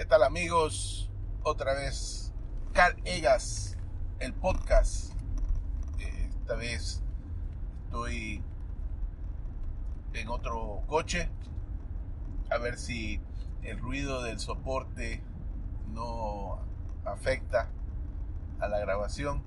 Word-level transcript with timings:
¿Qué 0.00 0.06
tal 0.06 0.22
amigos? 0.22 1.10
Otra 1.42 1.74
vez, 1.74 2.32
Carl 2.72 2.96
Egas, 3.04 3.76
el 4.18 4.32
podcast. 4.32 5.12
Eh, 5.98 6.30
esta 6.30 6.54
vez 6.54 7.02
estoy 7.84 8.42
en 10.14 10.28
otro 10.28 10.84
coche. 10.86 11.28
A 12.50 12.56
ver 12.56 12.78
si 12.78 13.20
el 13.60 13.78
ruido 13.78 14.22
del 14.22 14.40
soporte 14.40 15.22
no 15.88 16.60
afecta 17.04 17.68
a 18.58 18.68
la 18.68 18.78
grabación. 18.78 19.44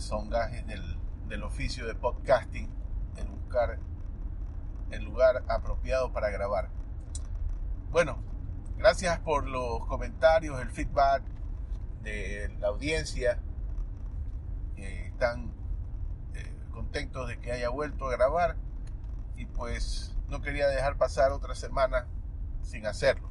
son 0.00 0.28
gajes 0.28 0.66
del, 0.66 0.98
del 1.28 1.44
oficio 1.44 1.86
de 1.86 1.94
podcasting, 1.94 2.68
el 3.16 3.28
buscar 3.28 3.78
el 4.90 5.04
lugar 5.04 5.44
apropiado 5.46 6.12
para 6.12 6.30
grabar. 6.30 6.79
Bueno, 7.90 8.22
gracias 8.76 9.18
por 9.18 9.48
los 9.48 9.84
comentarios, 9.86 10.60
el 10.60 10.70
feedback 10.70 11.24
de 12.02 12.48
la 12.60 12.68
audiencia. 12.68 13.42
están 14.76 15.52
eh, 16.34 16.54
contentos 16.70 17.26
de 17.26 17.40
que 17.40 17.50
haya 17.50 17.68
vuelto 17.68 18.06
a 18.06 18.12
grabar 18.12 18.56
y 19.34 19.46
pues 19.46 20.16
no 20.28 20.40
quería 20.40 20.68
dejar 20.68 20.98
pasar 20.98 21.32
otra 21.32 21.56
semana 21.56 22.06
sin 22.62 22.86
hacerlo. 22.86 23.28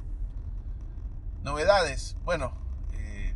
Novedades, 1.42 2.18
bueno, 2.24 2.52
eh, 2.92 3.34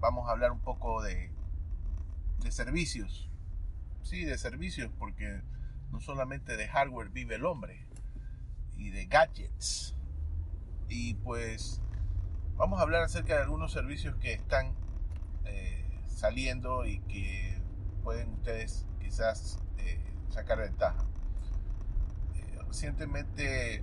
vamos 0.00 0.26
a 0.26 0.32
hablar 0.32 0.52
un 0.52 0.60
poco 0.60 1.02
de, 1.02 1.30
de 2.38 2.50
servicios. 2.50 3.30
Sí, 4.02 4.24
de 4.24 4.38
servicios, 4.38 4.90
porque 4.98 5.42
no 5.90 6.00
solamente 6.00 6.56
de 6.56 6.66
hardware 6.66 7.10
vive 7.10 7.34
el 7.34 7.44
hombre 7.44 7.86
y 8.78 8.88
de 8.88 9.04
gadgets 9.04 9.94
y 10.94 11.14
pues 11.14 11.80
vamos 12.54 12.78
a 12.78 12.82
hablar 12.82 13.02
acerca 13.02 13.34
de 13.34 13.42
algunos 13.42 13.72
servicios 13.72 14.14
que 14.20 14.32
están 14.32 14.72
eh, 15.44 16.00
saliendo 16.06 16.86
y 16.86 17.00
que 17.00 17.60
pueden 18.04 18.32
ustedes 18.34 18.86
quizás 19.00 19.58
eh, 19.78 19.98
sacar 20.28 20.58
ventaja. 20.58 21.04
Eh, 22.36 22.58
recientemente 22.68 23.82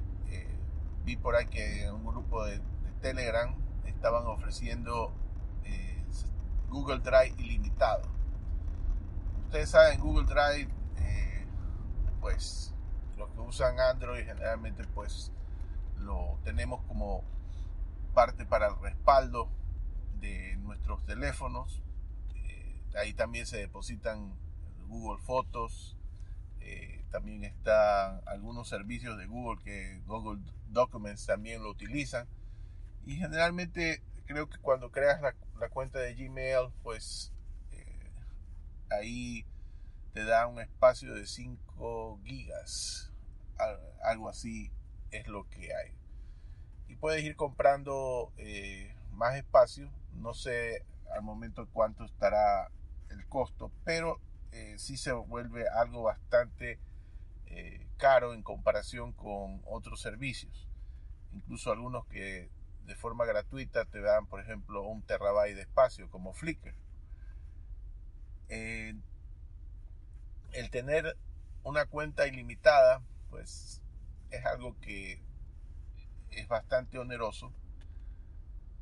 vi 1.04 1.18
por 1.18 1.36
ahí 1.36 1.48
que 1.48 1.86
en 1.86 1.96
un 1.96 2.06
grupo 2.06 2.46
de, 2.46 2.60
de 2.60 2.92
Telegram 3.02 3.56
estaban 3.86 4.26
ofreciendo 4.28 5.12
Google 6.70 7.00
Drive 7.00 7.34
ilimitado. 7.40 8.04
Ustedes 9.46 9.70
saben, 9.72 10.00
Google 10.00 10.24
Drive, 10.24 10.70
pues 12.22 12.74
los 13.18 13.30
que 13.32 13.40
usan 13.42 13.78
Android 13.80 14.24
generalmente 14.24 14.86
pues 14.94 15.34
lo 16.04 16.38
tenemos 16.44 16.81
como 16.92 17.24
parte 18.14 18.46
para 18.46 18.68
el 18.68 18.78
respaldo 18.82 19.50
de 20.20 20.58
nuestros 20.58 21.06
teléfonos. 21.06 21.82
Eh, 22.36 22.84
ahí 23.00 23.14
también 23.14 23.46
se 23.46 23.56
depositan 23.56 24.36
Google 24.90 25.24
Fotos. 25.24 25.96
Eh, 26.60 27.06
también 27.10 27.46
están 27.46 28.22
algunos 28.26 28.68
servicios 28.68 29.18
de 29.18 29.26
Google 29.26 29.64
que 29.64 30.02
Google 30.06 30.42
Documents 30.68 31.26
también 31.26 31.64
lo 31.64 31.70
utilizan. 31.70 32.28
Y 33.06 33.16
generalmente 33.16 34.04
creo 34.26 34.50
que 34.50 34.58
cuando 34.58 34.92
creas 34.92 35.22
la, 35.22 35.70
cuenta 35.70 36.00
de 36.00 36.14
Gmail, 36.14 36.74
pues 36.84 37.32
eh, 37.72 38.12
ahí 38.90 39.46
te 40.12 40.26
da 40.26 40.46
un 40.46 40.60
espacio 40.60 41.16
de 41.16 41.26
5 41.26 42.20
gigas, 42.26 43.14
algo 44.04 44.28
así 44.28 44.74
es 45.12 45.28
lo 45.28 45.50
que 45.50 45.74
hay. 45.74 46.01
Y 46.92 46.98
puedes 46.98 47.24
ir 47.24 47.38
comprando 47.38 48.34
eh, 48.36 48.94
más 49.14 49.38
espacio. 49.38 49.90
No 50.16 50.34
sé 50.34 50.84
al 51.16 51.22
momento 51.22 51.66
cuánto 51.72 52.04
estará 52.04 52.70
el 53.10 53.26
costo, 53.28 53.72
pero 53.86 54.20
eh, 54.52 54.76
sí 54.78 54.98
se 54.98 55.14
vuelve 55.14 55.70
algo 55.70 56.04
bastante 56.04 56.80
eh, 57.46 57.88
caro 57.96 58.34
en 58.34 58.44
comparación 58.44 59.14
con 59.14 59.62
otros 59.68 60.02
servicios. 60.02 60.68
Incluso 61.32 61.72
algunos 61.72 62.06
que 62.08 62.50
de 62.86 62.96
forma 62.98 63.24
gratuita 63.24 63.86
te 63.86 64.02
dan, 64.02 64.28
por 64.28 64.42
ejemplo, 64.42 64.84
un 64.84 65.02
terabyte 65.02 65.56
de 65.56 65.62
espacio, 65.62 66.10
como 66.10 66.34
Flickr. 66.34 66.76
el 68.50 69.02
tener 70.72 71.16
una 71.64 71.86
cuenta 71.86 72.28
ilimitada, 72.28 73.02
pues 73.30 73.82
es 74.30 74.46
algo 74.46 74.78
que 74.82 75.22
bastante 76.52 77.00
oneroso. 77.00 77.52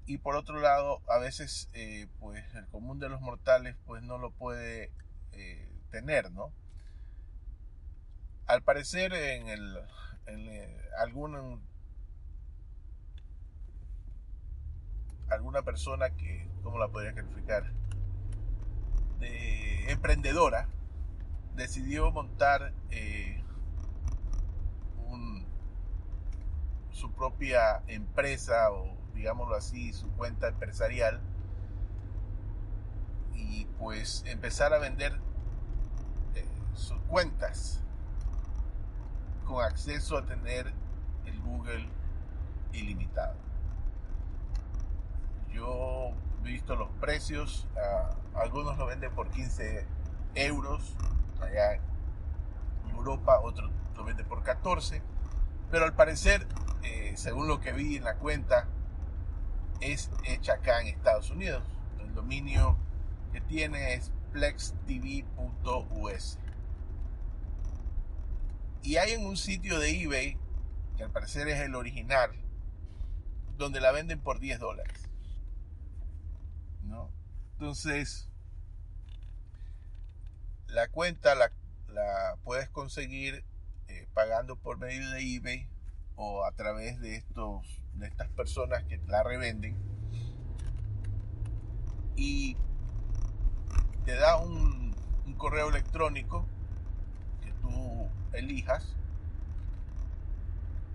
Y 0.05 0.17
por 0.17 0.35
otro 0.35 0.59
lado, 0.59 1.01
a 1.07 1.19
veces 1.19 1.69
eh, 1.73 2.07
pues 2.19 2.43
el 2.55 2.67
común 2.67 2.99
de 2.99 3.09
los 3.09 3.21
mortales 3.21 3.77
pues 3.85 4.01
no 4.03 4.17
lo 4.17 4.31
puede 4.31 4.91
eh, 5.31 5.71
tener, 5.91 6.31
¿no? 6.31 6.51
Al 8.47 8.63
parecer 8.63 9.13
en 9.13 9.47
el 9.47 9.77
en 10.25 10.47
eh, 10.47 10.81
algún 10.97 11.61
alguna 15.29 15.61
persona 15.61 16.09
que, 16.09 16.49
¿cómo 16.63 16.79
la 16.79 16.87
podría 16.87 17.13
calificar? 17.13 17.71
De 19.19 19.91
emprendedora, 19.91 20.67
decidió 21.55 22.09
montar 22.11 22.73
su 26.91 27.11
propia 27.11 27.83
empresa 27.87 28.71
o 28.71 28.95
digámoslo 29.13 29.55
así, 29.55 29.93
su 29.93 30.09
cuenta 30.11 30.47
empresarial 30.47 31.21
y 33.33 33.65
pues 33.77 34.23
empezar 34.27 34.73
a 34.73 34.79
vender 34.79 35.19
eh, 36.35 36.45
sus 36.73 36.99
cuentas 37.01 37.83
con 39.45 39.63
acceso 39.63 40.17
a 40.17 40.25
tener 40.25 40.73
el 41.25 41.39
Google 41.41 41.89
ilimitado. 42.71 43.35
Yo 45.51 46.11
he 46.39 46.43
visto 46.43 46.75
los 46.75 46.89
precios, 47.01 47.67
algunos 48.35 48.77
lo 48.77 48.85
venden 48.85 49.11
por 49.13 49.29
15 49.29 49.85
euros 50.35 50.95
allá 51.41 51.73
en 51.73 51.81
Europa, 52.91 53.39
otros 53.41 53.71
lo 53.95 54.03
venden 54.03 54.25
por 54.27 54.43
14, 54.43 55.01
pero 55.71 55.85
al 55.85 55.93
parecer 55.93 56.47
eh, 56.83 57.13
según 57.15 57.47
lo 57.47 57.59
que 57.59 57.71
vi 57.71 57.97
en 57.97 58.03
la 58.03 58.15
cuenta, 58.15 58.67
es 59.81 60.09
hecha 60.25 60.53
acá 60.53 60.81
en 60.81 60.87
Estados 60.87 61.29
Unidos. 61.29 61.63
El 61.99 62.13
dominio 62.13 62.77
que 63.31 63.41
tiene 63.41 63.93
es 63.93 64.11
plextv.us. 64.31 64.77
Y 68.81 68.97
hay 68.97 69.11
en 69.11 69.25
un 69.25 69.37
sitio 69.37 69.79
de 69.79 70.01
eBay, 70.01 70.37
que 70.97 71.03
al 71.03 71.11
parecer 71.11 71.47
es 71.47 71.59
el 71.59 71.75
original, 71.75 72.31
donde 73.57 73.81
la 73.81 73.91
venden 73.91 74.19
por 74.19 74.39
10 74.39 74.59
dólares. 74.59 75.09
¿No? 76.83 77.11
Entonces, 77.53 78.29
la 80.67 80.87
cuenta 80.87 81.35
la, 81.35 81.51
puedes 82.43 82.69
conseguir 82.69 83.43
eh, 83.87 84.07
pagando 84.13 84.55
por 84.55 84.77
medio 84.77 85.09
de 85.11 85.35
eBay 85.35 85.67
o 86.21 86.43
a 86.43 86.51
través 86.51 86.99
de, 86.99 87.15
estos, 87.15 87.65
de 87.93 88.07
estas 88.07 88.27
personas 88.31 88.83
que 88.83 88.99
la 89.07 89.23
revenden 89.23 89.77
y 92.17 92.57
te 94.03 94.15
da 94.15 94.37
un, 94.37 94.93
correo 95.37 95.69
electrónico 95.69 96.45
que 97.41 97.53
tú 97.61 98.09
elijas 98.33 98.97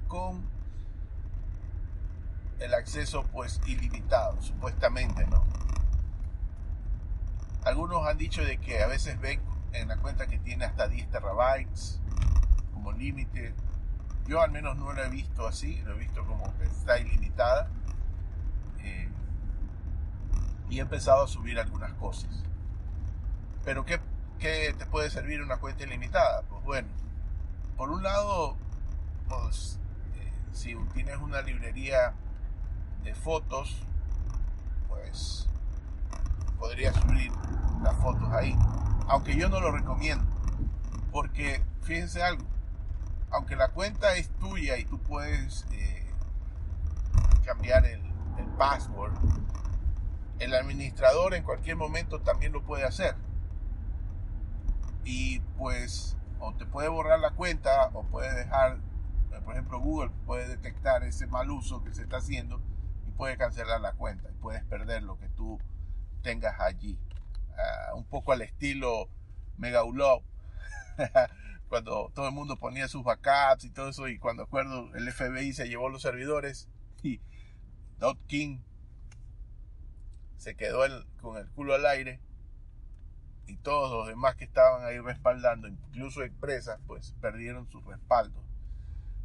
con 0.07 0.47
el 2.59 2.75
acceso 2.75 3.25
pues 3.33 3.63
ilimitado, 3.67 4.43
supuestamente, 4.43 5.27
¿no? 5.29 5.43
Algunos 7.65 8.07
han 8.07 8.19
dicho 8.19 8.45
de 8.45 8.59
que 8.59 8.83
a 8.83 8.87
veces 8.87 9.19
ven 9.19 9.41
en 9.73 9.89
la 9.89 9.97
cuenta 9.97 10.27
que 10.27 10.39
tiene 10.39 10.67
hasta 10.67 10.87
10 10.87 11.11
terabytes 11.11 12.03
como 12.75 12.93
límite 12.93 13.55
yo 14.27 14.41
al 14.41 14.51
menos 14.51 14.77
no 14.77 14.93
lo 14.93 15.03
he 15.03 15.09
visto 15.09 15.47
así, 15.47 15.81
lo 15.83 15.95
he 15.95 15.99
visto 15.99 16.25
como 16.25 16.57
que 16.59 16.65
está 16.65 16.99
ilimitada. 16.99 17.69
Eh, 18.81 19.09
y 20.71 20.79
he 20.79 20.83
empezado 20.83 21.25
a 21.25 21.29
subir 21.29 21.59
algunas 21.59 21.93
cosas. 21.95 22.31
Pero 23.65 23.85
¿qué, 23.85 24.01
¿qué, 24.39 24.75
te 24.77 24.87
puede 24.87 25.11
servir 25.11 25.43
una 25.43 25.59
cuenta 25.59 25.85
ilimitada? 25.85 26.43
Pues 26.49 26.63
bueno, 26.65 26.89
por 27.77 27.91
un 27.91 28.03
lado, 28.03 28.57
pues, 29.29 29.79
eh, 30.17 30.33
si 30.53 30.75
tienes 30.95 31.19
una 31.19 31.43
librería 31.43 32.15
de 33.03 33.15
fotos, 33.15 33.77
pues 34.89 35.49
podrías 36.59 36.95
subir 36.97 37.31
las 37.83 37.97
fotos 37.97 38.31
ahí. 38.33 38.57
Aunque 39.09 39.37
yo 39.37 39.49
no 39.49 39.61
lo 39.61 39.71
recomiendo. 39.71 40.25
Porque 41.13 41.63
fíjense 41.83 42.23
algo, 42.23 42.45
aunque 43.35 43.57
la 43.57 43.69
cuenta 43.69 44.15
es 44.15 44.31
tuya 44.39 44.79
y 44.79 44.85
tú 44.85 45.01
puedes 45.03 45.67
eh, 45.73 46.07
cambiar 47.45 47.85
el, 47.85 48.03
password, 48.57 49.13
el 50.39 50.55
administrador 50.55 51.35
en 51.35 51.43
cualquier 51.43 51.77
momento 51.77 52.21
también 52.21 52.53
lo 52.53 52.63
puede 52.63 52.85
hacer. 52.85 53.17
Y 55.05 55.41
pues 55.59 56.17
o 56.39 56.55
te 56.55 56.65
puede 56.65 56.89
borrar 56.89 57.19
la 57.19 57.33
cuenta 57.33 57.91
o 57.95 58.05
puede 58.05 58.33
dejar, 58.35 58.79
eh, 59.33 59.41
por 59.45 59.55
ejemplo 59.55 59.81
Google 59.81 60.11
puede 60.25 60.47
detectar 60.47 61.03
ese 61.03 61.27
mal 61.27 61.51
uso 61.51 61.83
que 61.83 61.93
se 61.93 62.03
está 62.03 62.19
haciendo 62.19 62.63
y 63.09 63.11
puede 63.11 63.37
cancelar 63.37 63.81
la 63.81 63.95
cuenta 63.95 64.31
y 64.31 64.35
puedes 64.35 64.65
perder 64.65 65.03
lo 65.03 65.19
que 65.19 65.29
tú 65.31 65.59
tengas 66.23 66.61
allí. 66.61 67.01
Ah, 67.59 67.95
un 67.95 68.05
poco 68.05 68.31
al 68.31 68.43
estilo 68.43 69.09
Mega 69.57 69.83
cuando 71.69 72.11
todo 72.15 72.29
el 72.29 72.35
mundo 72.35 72.57
ponía 72.57 72.89
sus 72.89 73.03
backups 73.05 73.65
y 73.65 73.71
todo 73.71 73.89
eso, 73.89 74.09
y 74.09 74.19
cuando 74.19 74.45
acuerdo 74.45 74.95
el 74.95 75.11
FBI 75.11 75.53
se 75.53 75.69
llevó 75.69 75.89
los 75.89 76.03
servidores 76.03 76.69
y 77.03 77.21
Dot 77.99 78.19
King 78.27 78.59
se 80.37 80.55
quedó 80.57 80.81
con 81.21 81.37
el 81.39 81.49
culo 81.51 81.75
al 81.75 81.87
aire 81.87 82.21
y 83.47 83.57
todos 83.57 83.91
los 83.91 84.07
demás 84.09 84.37
que 84.37 84.45
estaban 84.45 84.85
ahí 84.85 84.99
respaldando, 84.99 85.69
incluso 85.69 86.23
empresas, 86.23 86.81
pues 86.87 87.15
perdieron 87.21 87.69
su 87.71 87.81
respaldo. 87.83 88.43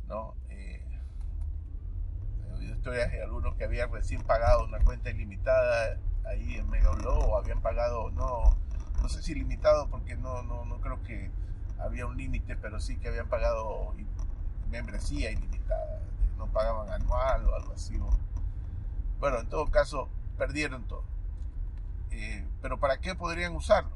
¿no? 0.08 0.36
Eh, 0.50 0.84
oído 2.56 2.76
historias 2.76 3.12
de 3.12 3.22
algunos 3.22 3.56
que 3.56 3.64
habían 3.64 3.92
recién 3.92 4.22
pagado 4.24 4.66
una 4.66 4.80
cuenta 4.80 5.10
ilimitada 5.12 5.98
ahí 6.26 6.56
en 6.56 6.70
Mega 6.70 6.92
o 6.92 7.38
habían 7.38 7.62
pagado, 7.62 8.12
no, 8.12 8.58
no 9.02 9.10
sé 9.10 9.22
si 9.22 9.36
limitado 9.36 9.88
porque 9.90 10.16
no, 10.16 10.42
no, 10.44 10.66
no 10.66 10.82
creo 10.82 11.02
que 11.04 11.32
había 11.80 12.06
un 12.06 12.18
límite, 12.18 12.56
pero 12.56 12.80
sí 12.80 12.98
que 12.98 13.08
habían 13.08 13.30
pagado 13.30 13.94
membresía 14.70 15.32
ilimitada, 15.32 16.02
no 16.38 16.48
pagaban 16.52 16.90
anual 16.90 17.46
o 17.48 17.56
algo 17.56 17.74
así. 17.74 17.98
Bueno, 19.20 19.40
en 19.40 19.50
todo 19.50 19.70
caso, 19.72 20.10
perdieron 20.38 20.88
todo. 20.88 21.04
Eh, 22.12 22.46
pero 22.62 22.80
¿para 22.80 23.00
qué 23.00 23.16
podrían 23.16 23.56
usarlo? 23.56 23.96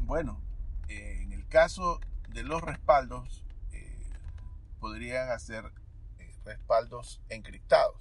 Bueno, 0.00 0.40
eh, 0.88 1.20
en 1.22 1.32
el 1.32 1.46
caso 1.46 2.00
de 2.28 2.42
los 2.42 2.62
respaldos, 2.62 3.44
eh, 3.72 4.12
podrían 4.78 5.30
hacer 5.30 5.64
respaldos 6.44 7.20
encriptados, 7.28 7.96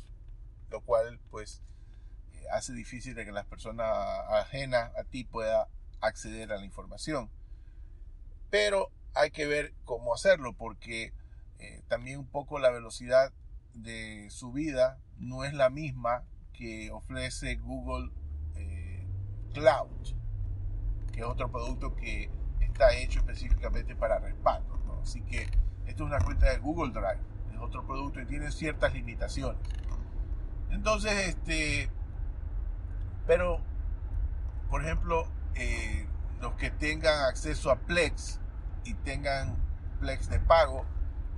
lo 0.69 0.81
cual 0.81 1.19
pues 1.29 1.61
hace 2.51 2.73
difícil 2.73 3.15
que 3.15 3.31
las 3.31 3.45
personas 3.45 3.87
ajenas 4.29 4.95
a 4.95 5.03
ti 5.03 5.23
pueda 5.23 5.67
acceder 6.01 6.51
a 6.51 6.57
la 6.57 6.65
información 6.65 7.29
pero 8.49 8.91
hay 9.13 9.31
que 9.31 9.45
ver 9.47 9.73
cómo 9.85 10.13
hacerlo 10.13 10.53
porque 10.53 11.13
eh, 11.59 11.83
también 11.87 12.19
un 12.19 12.27
poco 12.27 12.59
la 12.59 12.69
velocidad 12.69 13.33
de 13.73 14.29
subida 14.29 14.99
no 15.17 15.43
es 15.43 15.53
la 15.53 15.69
misma 15.69 16.23
que 16.53 16.91
ofrece 16.91 17.55
Google 17.55 18.11
eh, 18.55 19.05
Cloud, 19.53 20.15
que 21.11 21.19
es 21.19 21.25
otro 21.25 21.51
producto 21.51 21.95
que 21.95 22.29
está 22.61 22.93
hecho 22.95 23.19
específicamente 23.19 23.95
para 23.95 24.19
respaldo. 24.19 24.79
Así 25.01 25.21
que 25.21 25.43
esto 25.85 26.03
es 26.03 26.09
una 26.09 26.19
cuenta 26.19 26.49
de 26.49 26.57
Google 26.59 26.91
Drive, 26.91 27.21
es 27.53 27.59
otro 27.59 27.85
producto 27.85 28.21
y 28.21 28.25
tiene 28.25 28.51
ciertas 28.51 28.93
limitaciones. 28.93 29.61
Entonces, 30.69 31.11
este, 31.29 31.89
pero, 33.25 33.59
por 34.69 34.83
ejemplo, 34.83 35.27
eh, 35.55 36.07
los 36.41 36.53
que 36.53 36.71
tengan 36.71 37.25
acceso 37.25 37.71
a 37.71 37.75
Plex 37.75 38.38
y 38.83 38.93
tengan 38.95 39.55
Plex 39.99 40.29
de 40.29 40.39
pago 40.39 40.85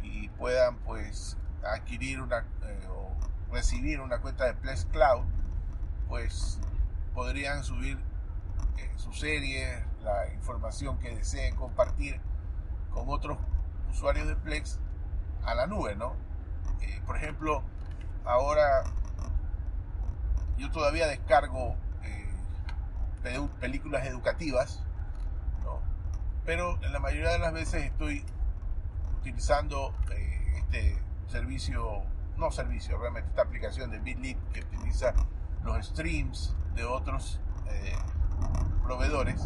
y 0.03 0.29
puedan 0.29 0.77
pues 0.79 1.38
adquirir 1.63 2.21
una 2.21 2.45
eh, 2.63 2.88
o 2.89 3.11
recibir 3.51 3.99
una 3.99 4.19
cuenta 4.19 4.45
de 4.45 4.53
Plex 4.53 4.85
Cloud, 4.85 5.25
pues 6.07 6.59
podrían 7.13 7.63
subir 7.63 7.97
eh, 8.77 8.91
su 8.95 9.13
serie, 9.13 9.85
la 10.03 10.33
información 10.33 10.99
que 10.99 11.15
deseen 11.15 11.55
compartir 11.55 12.19
con 12.91 13.09
otros 13.09 13.38
usuarios 13.89 14.27
de 14.27 14.35
Plex 14.35 14.79
a 15.43 15.55
la 15.55 15.67
nube, 15.67 15.95
¿no? 15.95 16.15
Eh, 16.81 17.01
por 17.05 17.17
ejemplo, 17.17 17.63
ahora 18.25 18.83
yo 20.57 20.71
todavía 20.71 21.07
descargo 21.07 21.75
películas 23.59 24.05
educativas 24.07 24.83
pero 26.45 26.77
la 26.77 26.99
mayoría 26.99 27.31
de 27.31 27.39
las 27.39 27.53
veces 27.53 27.85
estoy 27.85 28.25
utilizando 29.19 29.93
eh, 30.11 30.53
este 30.57 30.97
servicio, 31.27 32.03
no 32.38 32.51
servicio, 32.51 32.97
realmente 32.97 33.29
esta 33.29 33.43
aplicación 33.43 33.91
de 33.91 33.99
BitLit 33.99 34.38
que 34.51 34.61
utiliza 34.61 35.13
los 35.63 35.85
streams 35.85 36.55
de 36.75 36.83
otros 36.83 37.39
eh, 37.67 37.95
proveedores 38.83 39.45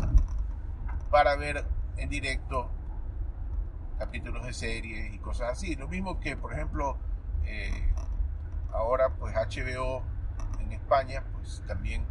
para 1.10 1.36
ver 1.36 1.66
en 1.98 2.10
directo 2.10 2.70
capítulos 3.98 4.46
de 4.46 4.54
series 4.54 5.14
y 5.14 5.20
cosas 5.20 5.52
así. 5.52 5.76
Lo 5.76 5.88
mismo 5.88 6.20
que, 6.20 6.36
por 6.38 6.54
ejemplo, 6.54 6.98
eh, 7.46 7.94
ahora 8.74 9.10
pues 9.18 9.36
HBO 9.36 10.04
en 10.60 10.72
España 10.72 11.24
pues 11.34 11.64
también 11.68 12.06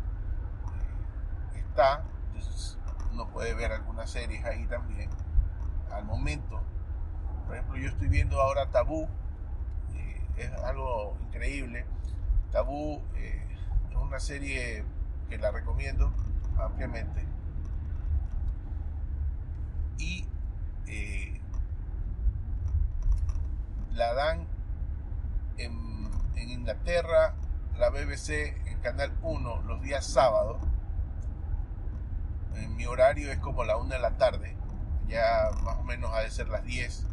está. 1.55 2.05
Entonces, 2.29 2.79
uno 3.15 3.29
puede 3.29 3.55
ver 3.55 3.71
algunas 3.71 4.11
series 4.11 4.45
ahí 4.45 4.67
también 4.67 5.09
al 5.93 6.05
momento. 6.05 6.61
Por 7.47 7.55
ejemplo, 7.55 7.77
yo 7.79 7.89
estoy 7.89 8.09
viendo 8.09 8.41
ahora 8.41 8.71
Tabú, 8.71 9.09
eh, 9.95 10.21
es 10.37 10.51
algo 10.65 11.17
increíble. 11.23 11.87
Tabú 12.51 13.01
eh, 13.15 13.47
es 13.91 13.97
una 13.97 14.19
serie 14.19 14.85
que 15.29 15.39
la 15.39 15.53
recomiendo 15.53 16.13
ampliamente. 16.59 17.25
Y 19.99 20.27
eh, 20.89 21.41
la 23.93 24.13
dan 24.15 24.45
en, 25.57 26.11
en 26.35 26.51
Inglaterra, 26.51 27.37
la 27.79 27.91
BBC 27.91 28.57
en 28.67 28.81
Canal 28.81 29.17
1 29.23 29.63
los 29.63 29.81
días 29.83 30.05
sábados 30.05 30.74
en 32.57 32.77
mi 32.77 32.87
horario 32.87 33.31
es 33.31 33.39
como 33.39 33.65
la 33.65 33.77
1 33.77 33.89
de 33.89 33.99
la 33.99 34.17
tarde, 34.17 34.57
ya 35.07 35.51
más 35.63 35.79
o 35.79 35.85
menos 35.85 36.13
ha 36.13 36.21
de 36.21 36.31
ser 36.31 36.49
las 36.49 36.65
10 36.65 37.07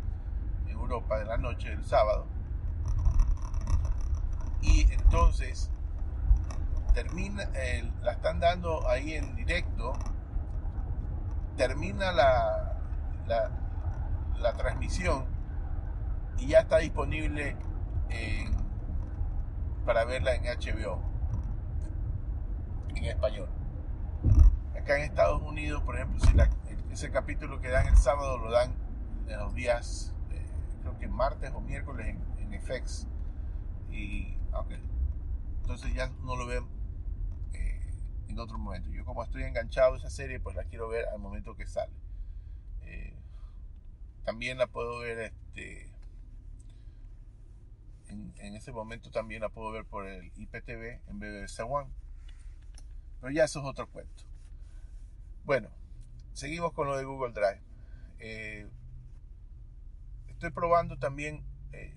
en 0.65 0.71
Europa 0.71 1.19
de 1.19 1.25
la 1.25 1.37
noche 1.37 1.69
del 1.69 1.83
sábado. 1.83 2.25
Y 4.61 4.91
entonces 4.91 5.71
termina, 6.93 7.49
la 8.01 8.11
están 8.11 8.39
dando 8.39 8.87
ahí 8.87 9.13
en 9.13 9.35
directo, 9.35 9.93
termina 11.57 12.11
la, 12.11 12.77
la, 13.27 13.51
la 14.37 14.53
transmisión 14.53 15.25
y 16.37 16.47
ya 16.47 16.59
está 16.59 16.77
disponible 16.77 17.55
para 19.85 20.05
verla 20.05 20.35
en 20.35 20.43
HBO 20.43 21.01
en 22.95 23.05
español 23.05 23.60
acá 24.81 24.97
en 24.97 25.03
Estados 25.03 25.41
Unidos, 25.43 25.83
por 25.83 25.95
ejemplo, 25.95 26.19
ese 26.91 27.11
capítulo 27.11 27.61
que 27.61 27.69
dan 27.69 27.87
el 27.87 27.97
sábado 27.97 28.37
lo 28.39 28.51
dan 28.51 28.73
en 29.27 29.37
los 29.37 29.53
días, 29.53 30.13
eh, 30.31 30.43
creo 30.81 30.97
que 30.97 31.07
martes 31.07 31.51
o 31.53 31.61
miércoles 31.61 32.07
en, 32.07 32.61
FX. 32.61 33.07
Y, 33.91 34.37
entonces 35.61 35.93
ya 35.93 36.09
no 36.23 36.35
lo 36.35 36.47
ven 36.47 36.65
eh, 37.53 37.93
en 38.27 38.39
otro 38.39 38.57
momento. 38.57 38.89
Yo 38.89 39.05
como 39.05 39.23
estoy 39.23 39.43
enganchado 39.43 39.93
a 39.93 39.97
esa 39.97 40.09
serie, 40.09 40.39
pues 40.39 40.55
la 40.55 40.63
quiero 40.65 40.89
ver 40.89 41.07
al 41.09 41.19
momento 41.19 41.55
que 41.55 41.65
sale. 41.65 41.93
Eh, 42.81 43.15
también 44.25 44.57
la 44.57 44.67
puedo 44.67 44.99
ver 44.99 45.19
este, 45.19 45.93
en, 48.09 48.33
en, 48.37 48.55
ese 48.55 48.71
momento 48.71 49.11
también 49.11 49.41
la 49.41 49.49
puedo 49.49 49.71
ver 49.71 49.85
por 49.85 50.07
el 50.07 50.31
IPTV 50.35 51.01
en 51.07 51.19
BBC 51.19 51.61
One. 51.69 51.89
Pero 53.21 53.31
ya 53.31 53.45
eso 53.45 53.59
es 53.59 53.65
otro 53.65 53.87
cuento. 53.87 54.30
Bueno, 55.43 55.69
seguimos 56.33 56.71
con 56.73 56.87
lo 56.87 56.97
de 56.97 57.03
Google 57.03 57.33
Drive. 57.33 57.61
Eh, 58.19 58.69
estoy 60.27 60.51
probando 60.51 60.99
también 60.99 61.43
eh, 61.71 61.95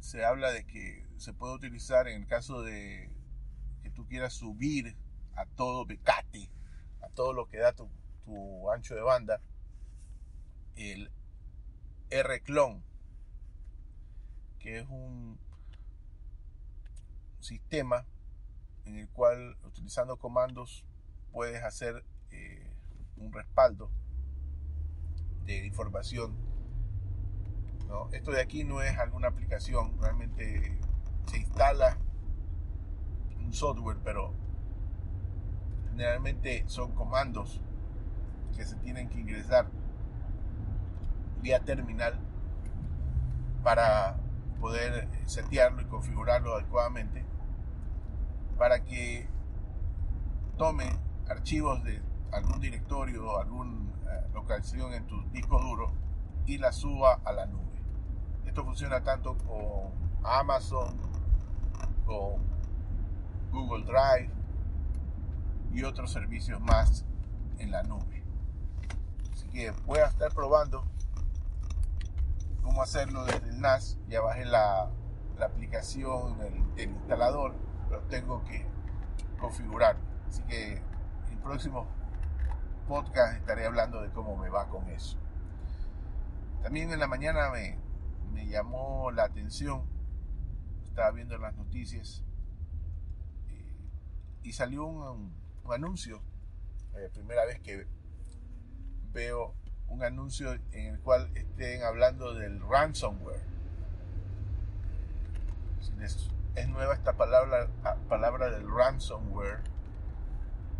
se 0.00 0.24
habla 0.24 0.50
de 0.50 0.64
que 0.64 1.06
se 1.18 1.34
puede 1.34 1.54
utilizar 1.54 2.08
en 2.08 2.22
el 2.22 2.26
caso 2.26 2.62
de 2.62 3.10
que 3.82 3.90
tú 3.90 4.06
quieras 4.06 4.32
subir 4.32 4.96
a 5.34 5.44
todo 5.44 5.84
becate, 5.84 6.50
a 7.02 7.10
todo 7.10 7.34
lo 7.34 7.46
que 7.48 7.58
da 7.58 7.74
tu, 7.74 7.90
tu 8.24 8.70
ancho 8.70 8.94
de 8.94 9.02
banda, 9.02 9.42
el 10.76 11.10
R-Clone, 12.08 12.82
que 14.58 14.78
es 14.78 14.86
un 14.88 15.38
sistema 17.40 18.06
en 18.86 18.96
el 18.96 19.08
cual 19.10 19.58
utilizando 19.64 20.16
comandos 20.16 20.86
puedes 21.30 21.62
hacer 21.62 22.04
eh, 22.34 22.70
un 23.16 23.32
respaldo 23.32 23.90
de 25.44 25.66
información. 25.66 26.36
Esto 28.12 28.32
de 28.32 28.40
aquí 28.40 28.64
no 28.64 28.82
es 28.82 28.98
alguna 28.98 29.28
aplicación, 29.28 29.96
realmente 30.00 30.78
se 31.26 31.38
instala 31.38 31.96
un 33.38 33.52
software, 33.52 33.98
pero 34.02 34.34
generalmente 35.90 36.64
son 36.66 36.92
comandos 36.92 37.60
que 38.56 38.64
se 38.64 38.74
tienen 38.76 39.08
que 39.08 39.20
ingresar 39.20 39.68
vía 41.40 41.60
terminal 41.60 42.18
para 43.62 44.16
poder 44.60 45.08
setearlo 45.26 45.82
y 45.82 45.84
configurarlo 45.84 46.54
adecuadamente 46.54 47.24
para 48.58 48.82
que 48.82 49.28
tome 50.56 50.98
archivos 51.28 51.82
de 51.84 52.00
algún 52.34 52.60
directorio 52.60 53.38
alguna 53.38 53.92
eh, 54.10 54.26
localización 54.34 54.92
en 54.92 55.06
tu 55.06 55.22
disco 55.30 55.60
duro 55.60 55.92
y 56.46 56.58
la 56.58 56.72
suba 56.72 57.20
a 57.24 57.32
la 57.32 57.46
nube. 57.46 57.62
Esto 58.44 58.64
funciona 58.64 59.02
tanto 59.02 59.36
con 59.38 59.92
Amazon, 60.24 60.96
con 62.04 62.42
Google 63.50 63.84
Drive 63.84 64.30
y 65.72 65.84
otros 65.84 66.12
servicios 66.12 66.60
más 66.60 67.04
en 67.58 67.70
la 67.70 67.82
nube. 67.84 68.22
Así 69.32 69.48
que 69.48 69.70
voy 69.86 70.00
a 70.00 70.06
estar 70.06 70.32
probando 70.34 70.84
cómo 72.62 72.82
hacerlo 72.82 73.24
desde 73.24 73.48
el 73.48 73.60
NAS. 73.60 73.98
Ya 74.08 74.20
bajé 74.20 74.44
la, 74.44 74.90
aplicación 75.40 76.38
del 76.38 76.88
instalador 76.90 77.54
tengo 78.08 78.42
que 78.44 78.66
configurar. 79.38 79.96
Así 80.28 80.42
que 80.44 80.74
en 80.76 81.32
el 81.32 81.38
próximo 81.38 81.86
podcast 82.86 83.36
estaré 83.36 83.66
hablando 83.66 84.00
de 84.02 84.10
cómo 84.10 84.36
me 84.36 84.48
va 84.48 84.68
con 84.68 84.88
eso. 84.88 85.18
También 86.62 86.90
en 86.90 86.98
la 86.98 87.06
mañana 87.06 87.50
me, 87.50 87.78
me 88.32 88.46
llamó 88.46 89.10
la 89.10 89.24
atención, 89.24 89.84
estaba 90.84 91.10
viendo 91.12 91.36
las 91.38 91.54
noticias 91.56 92.24
eh, 93.48 93.76
y 94.42 94.52
salió 94.52 94.84
un, 94.86 95.32
anuncio, 95.70 96.22
eh, 96.96 97.10
primera 97.12 97.44
vez 97.44 97.60
que 97.60 97.86
veo 99.12 99.54
un 99.88 100.02
anuncio 100.02 100.52
en 100.72 100.94
el 100.94 101.00
cual 101.00 101.30
estén 101.34 101.82
hablando 101.82 102.34
del 102.34 102.60
ransomware. 102.60 103.54
Es 106.54 106.68
nueva 106.68 106.94
esta 106.94 107.14
palabra, 107.14 107.68
palabra 108.08 108.50
del 108.50 108.68
ransomware. 108.70 109.60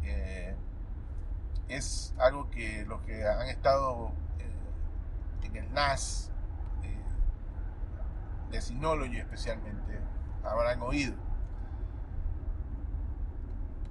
Eh, 0.03 0.55
es 1.69 2.15
algo 2.19 2.51
que 2.51 2.85
los 2.87 3.01
que 3.03 3.27
han 3.27 3.49
estado 3.49 4.13
eh, 4.39 5.47
en 5.47 5.57
el 5.57 5.73
NAS 5.73 6.31
eh, 6.83 6.99
de 8.51 8.61
Synology 8.61 9.19
especialmente 9.19 9.99
habrán 10.43 10.83
oído. 10.83 11.15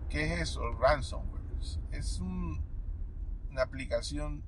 ¿Qué 0.10 0.34
es 0.34 0.42
eso? 0.42 0.72
ransomware. 0.74 1.42
Es 1.92 2.20
una 2.20 3.62
aplicación 3.62 4.44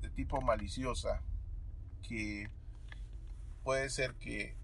de 0.00 0.10
tipo 0.10 0.40
maliciosa 0.40 1.22
que 2.02 2.50
puede 3.62 3.88
ser 3.88 4.14
que 4.16 4.56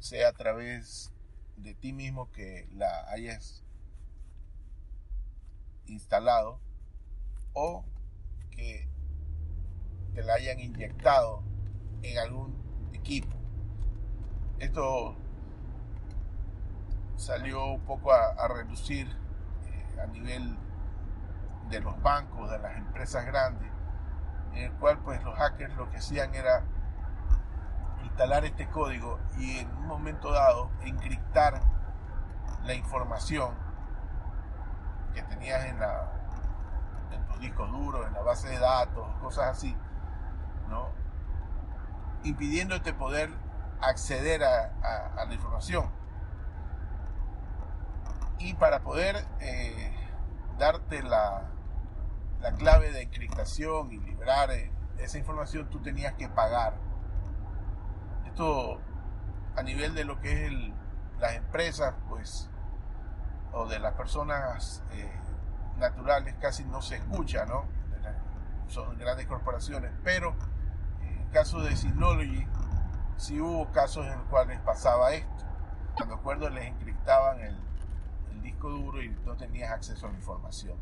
sea 0.00 0.28
a 0.28 0.32
través 0.32 1.12
de 1.56 1.74
ti 1.74 1.92
mismo 1.92 2.30
que 2.32 2.68
la 2.72 3.08
hayas 3.10 3.62
instalado 5.86 6.60
o 7.52 7.84
que 8.50 8.88
te 10.14 10.22
la 10.22 10.34
hayan 10.34 10.60
inyectado 10.60 11.42
en 12.02 12.18
algún 12.18 12.90
equipo. 12.92 13.36
Esto 14.58 15.16
salió 17.16 17.66
un 17.66 17.80
poco 17.82 18.12
a, 18.12 18.48
reducir 18.48 19.06
eh, 19.66 20.00
a 20.02 20.06
nivel 20.06 20.56
de 21.68 21.80
los 21.80 22.00
bancos, 22.02 22.50
de 22.50 22.58
las 22.58 22.76
empresas 22.76 23.24
grandes, 23.26 23.70
en 24.52 24.64
el 24.64 24.72
cual 24.72 24.98
pues 24.98 25.22
los 25.22 25.34
hackers 25.36 25.74
lo 25.76 25.88
que 25.90 25.98
hacían 25.98 26.34
era 26.34 26.64
instalar 28.02 28.44
este 28.44 28.68
código 28.68 29.18
y 29.38 29.58
en 29.58 29.70
un 29.76 29.86
momento 29.86 30.32
dado 30.32 30.70
encriptar 30.82 31.60
la 32.64 32.74
información 32.74 33.54
que 35.14 35.22
tenías 35.22 35.64
en, 35.66 35.78
la, 35.78 36.19
discos 37.40 37.70
duros, 37.70 38.06
en 38.06 38.12
la 38.12 38.22
base 38.22 38.48
de 38.48 38.58
datos, 38.58 39.06
cosas 39.20 39.56
así, 39.56 39.76
¿no? 40.68 40.88
impidiéndote 42.22 42.92
poder 42.92 43.30
acceder 43.80 44.44
a, 44.44 45.24
la 45.26 45.34
información. 45.34 45.90
Y 48.38 48.54
para 48.54 48.80
poder 48.80 49.26
eh, 49.40 49.92
darte 50.58 51.02
la, 51.02 51.48
la 52.40 52.52
clave 52.52 52.90
de 52.90 53.02
encriptación 53.02 53.92
y 53.92 53.98
liberar 53.98 54.50
eh, 54.50 54.72
esa 54.98 55.18
información, 55.18 55.68
tú 55.70 55.80
tenías 55.80 56.14
que 56.14 56.28
pagar 56.28 56.74
esto 58.26 58.80
a 59.56 59.62
nivel 59.62 59.94
de 59.94 60.04
lo 60.04 60.20
que 60.20 60.46
es 60.46 60.52
las 61.18 61.34
empresas, 61.34 61.94
pues, 62.08 62.48
o 63.52 63.66
de 63.66 63.78
las 63.78 63.94
personas 63.94 64.82
eh, 64.92 65.10
naturales 65.80 66.34
casi 66.40 66.64
no 66.64 66.82
se 66.82 66.96
escucha, 66.96 67.44
¿no? 67.46 67.64
son 68.70 68.96
grandes 68.98 69.26
corporaciones, 69.26 69.90
pero 70.04 70.34
en 71.02 71.28
caso 71.30 71.60
de 71.60 71.76
Synology 71.76 72.46
sí 73.16 73.40
hubo 73.40 73.70
casos 73.72 74.06
en 74.06 74.18
los 74.18 74.28
cuales 74.28 74.60
pasaba 74.60 75.12
esto. 75.12 75.44
Cuando 75.96 76.14
acuerdo 76.14 76.48
les 76.50 76.66
encriptaban 76.66 77.40
el, 77.40 77.56
disco 78.42 78.70
duro 78.70 79.02
y 79.02 79.10
no 79.26 79.36
tenías 79.36 79.70
acceso 79.70 80.06
a 80.06 80.10
la 80.10 80.16
información. 80.16 80.78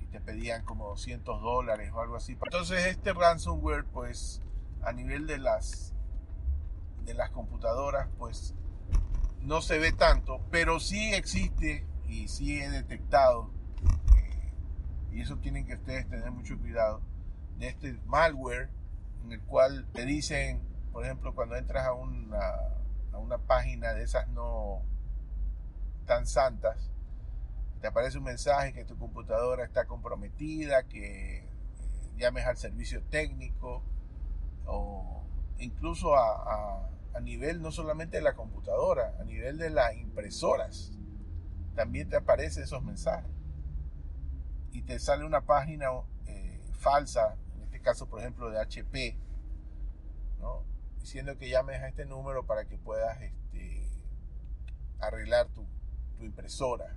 Y 0.00 0.06
te 0.06 0.22
pedían 0.22 0.64
como 0.64 0.88
200 0.88 1.42
dólares 1.42 1.90
o 1.92 2.00
algo 2.00 2.16
así. 2.16 2.32
Entonces 2.32 2.86
este 2.86 3.12
ransomware, 3.12 3.84
pues 3.84 4.40
a 4.82 4.92
nivel 4.92 5.26
de 5.26 5.38
las 5.38 5.92
de 7.04 7.12
las 7.12 7.28
computadoras, 7.30 8.08
pues 8.16 8.54
no 9.42 9.60
se 9.60 9.78
ve 9.78 9.92
tanto, 9.92 10.40
pero 10.50 10.80
sí 10.80 11.12
existe 11.12 11.86
y 12.08 12.28
sí 12.28 12.60
he 12.60 12.70
detectado, 12.70 13.50
eh, 14.16 14.52
y 15.12 15.20
eso 15.20 15.38
tienen 15.38 15.66
que 15.66 15.74
ustedes 15.74 16.08
tener 16.08 16.30
mucho 16.30 16.58
cuidado, 16.58 17.00
de 17.58 17.68
este 17.68 17.92
malware 18.06 18.68
en 19.24 19.32
el 19.32 19.40
cual 19.42 19.86
te 19.92 20.04
dicen, 20.04 20.60
por 20.92 21.04
ejemplo, 21.04 21.34
cuando 21.34 21.56
entras 21.56 21.86
a 21.86 21.92
una, 21.92 22.38
a 23.12 23.18
una 23.18 23.38
página 23.38 23.92
de 23.92 24.04
esas 24.04 24.28
no 24.28 24.82
tan 26.06 26.26
santas, 26.26 26.90
te 27.80 27.86
aparece 27.88 28.18
un 28.18 28.24
mensaje 28.24 28.72
que 28.72 28.84
tu 28.84 28.96
computadora 28.98 29.64
está 29.64 29.86
comprometida, 29.86 30.84
que 30.84 31.38
eh, 31.38 31.48
llames 32.16 32.46
al 32.46 32.56
servicio 32.56 33.02
técnico 33.04 33.82
o 34.66 35.22
incluso 35.58 36.14
a, 36.14 36.88
a 37.14 37.20
nivel 37.20 37.62
no 37.62 37.70
solamente 37.70 38.16
de 38.16 38.22
la 38.22 38.34
computadora, 38.34 39.14
a 39.20 39.24
nivel 39.24 39.56
de 39.56 39.70
las 39.70 39.96
impresoras, 39.96 40.92
también 41.74 42.08
te 42.08 42.16
aparecen 42.16 42.62
esos 42.62 42.82
mensajes. 42.82 43.30
Y 44.72 44.82
te 44.82 44.98
sale 44.98 45.24
una 45.24 45.42
página 45.42 45.86
eh, 46.26 46.60
falsa, 46.72 47.36
en 47.54 47.62
este 47.62 47.80
caso 47.80 48.08
por 48.08 48.20
ejemplo 48.20 48.50
de 48.50 48.60
HP, 48.60 49.18
diciendo 51.04 51.36
que 51.36 51.50
llames 51.50 51.82
a 51.82 51.88
este 51.88 52.06
número 52.06 52.46
para 52.46 52.64
que 52.64 52.78
puedas 52.78 53.20
este, 53.20 53.86
arreglar 55.00 55.48
tu, 55.48 55.66
impresora 56.20 56.96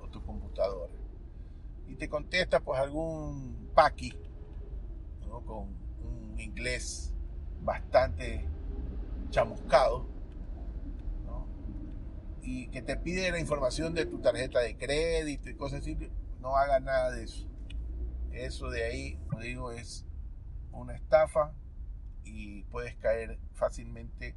o 0.00 0.08
tu 0.08 0.24
computadora. 0.24 0.94
Y 1.86 1.96
te 1.96 2.08
contesta 2.08 2.60
pues 2.60 2.80
algún 2.80 3.70
paqui, 3.74 4.14
con 5.44 5.68
un 6.02 6.40
inglés 6.40 7.12
bastante 7.60 8.48
chamuscado, 9.28 10.06
y 12.42 12.68
que 12.68 12.82
te 12.82 12.96
pide 12.96 13.30
la 13.30 13.38
información 13.38 13.94
de 13.94 14.04
tu 14.04 14.20
tarjeta 14.20 14.60
de 14.60 14.76
crédito 14.76 15.48
y 15.48 15.54
cosas 15.54 15.80
así, 15.80 15.96
no 16.40 16.56
haga 16.56 16.80
nada 16.80 17.12
de 17.12 17.24
eso. 17.24 17.48
Eso 18.32 18.68
de 18.70 18.84
ahí, 18.84 19.16
como 19.28 19.40
digo, 19.40 19.72
es 19.72 20.04
una 20.72 20.94
estafa 20.94 21.54
y 22.24 22.64
puedes 22.64 22.96
caer 22.96 23.38
fácilmente 23.52 24.34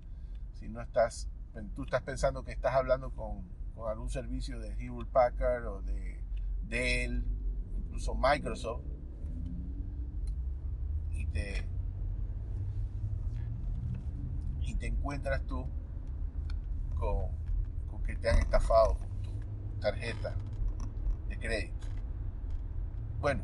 si 0.53 0.69
no 0.69 0.81
estás, 0.81 1.29
tú 1.75 1.83
estás 1.83 2.03
pensando 2.03 2.43
que 2.43 2.51
estás 2.51 2.75
hablando 2.75 3.11
con, 3.11 3.43
con 3.73 3.89
algún 3.89 4.09
servicio 4.09 4.59
de 4.59 4.73
Hewlett 4.73 5.09
Packard 5.11 5.65
o 5.65 5.81
de 5.81 6.23
Dell, 6.63 7.25
incluso 7.77 8.15
Microsoft, 8.15 8.83
y 11.11 11.25
te, 11.27 11.67
y 14.61 14.75
te 14.75 14.87
encuentras 14.87 15.45
tú 15.45 15.67
con, 16.95 17.44
que 18.05 18.15
te 18.15 18.29
han 18.29 18.39
estafado 18.39 18.97
con 18.97 19.09
tu 19.21 19.79
tarjeta 19.79 20.35
de 21.27 21.37
crédito. 21.37 21.87
Bueno, 23.19 23.43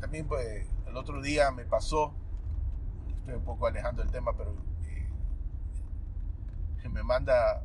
también 0.00 0.26
pues 0.26 0.66
el 0.86 0.96
otro 0.96 1.20
día 1.20 1.50
me 1.50 1.64
pasó, 1.64 2.14
estoy 3.16 3.34
un 3.34 3.44
poco 3.44 3.66
alejando 3.66 4.02
del 4.02 4.10
tema, 4.10 4.36
pero 4.36 4.54
eh, 4.86 5.08
me 6.88 7.02
manda 7.02 7.64